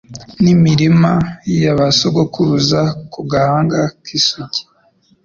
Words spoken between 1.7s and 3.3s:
ba sogokuruza ku